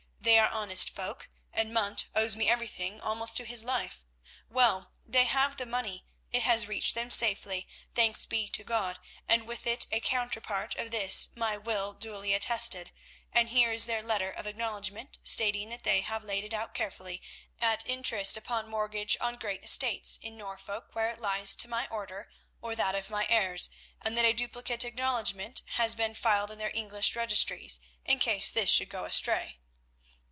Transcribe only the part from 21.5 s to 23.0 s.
to my order, or that